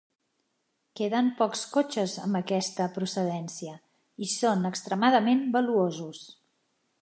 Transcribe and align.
Queden 0.99 1.27
pocs 1.41 1.61
cotxes 1.75 2.15
amb 2.23 2.39
aquesta 2.39 2.87
procedència 2.95 3.75
i 4.25 4.31
són 4.37 4.71
extremadament 4.71 5.45
valuosos. 5.59 6.25